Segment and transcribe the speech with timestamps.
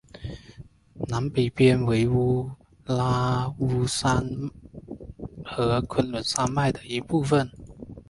[1.07, 2.49] 南北边缘为乌
[2.87, 4.27] 兰乌拉山
[5.45, 7.51] 和昆仑山脉的一部分。